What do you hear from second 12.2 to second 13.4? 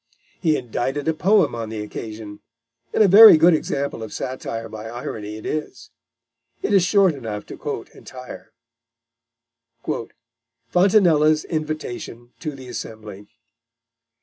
TO THE ASSEMBLY.